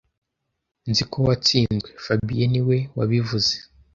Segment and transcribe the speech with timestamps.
[0.89, 3.53] Nzi ko watsinzwe fabien niwe wabivuze